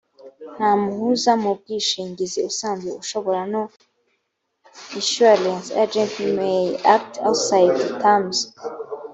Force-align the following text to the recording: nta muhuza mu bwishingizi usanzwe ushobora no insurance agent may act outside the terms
nta 0.55 0.71
muhuza 0.83 1.31
mu 1.43 1.51
bwishingizi 1.59 2.39
usanzwe 2.49 2.89
ushobora 3.01 3.41
no 3.53 3.63
insurance 4.99 5.67
agent 5.83 6.13
may 6.37 6.61
act 6.95 7.13
outside 7.27 7.73
the 7.81 7.89
terms 8.03 8.37